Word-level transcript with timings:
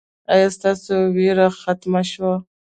ایا 0.33 0.47
ستاسو 0.57 0.93
ویره 1.15 1.47
ختمه 1.61 2.01
شوه؟ 2.11 2.33